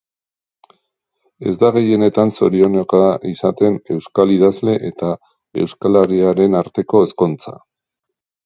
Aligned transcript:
Ez 1.49 1.53
da 1.63 1.69
gehienetan 1.75 2.33
zorionekoa 2.37 3.11
izaten 3.33 3.77
euskal 3.97 4.33
idazle 4.37 4.75
eta 4.91 5.13
euskalariaren 5.65 6.61
arteko 6.65 7.05
ezkontza. 7.11 7.59